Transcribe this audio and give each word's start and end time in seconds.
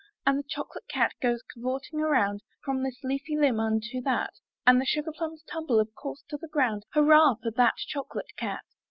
And 0.25 0.39
the 0.39 0.47
chocolate 0.49 0.87
cat 0.89 1.11
goes 1.21 1.43
cavorting 1.43 1.99
around 1.99 2.41
From 2.65 2.81
this 2.81 2.97
leafy 3.03 3.37
limb 3.37 3.59
unto 3.59 4.01
that, 4.01 4.33
And 4.65 4.81
the 4.81 4.85
sugar 4.85 5.11
plums 5.15 5.43
tumble, 5.43 5.79
of 5.79 5.93
course, 5.93 6.23
to 6.29 6.37
the 6.37 6.47
ground— 6.47 6.87
Hurrah 6.95 7.35
for 7.35 7.51
that 7.51 7.75
chocolate 7.77 8.35
cat. 8.35 8.63